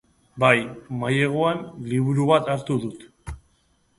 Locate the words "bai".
0.43-0.57